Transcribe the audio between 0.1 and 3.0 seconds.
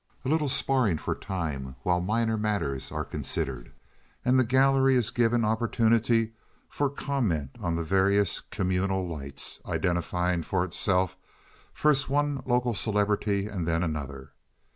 A little sparring for time while minor matters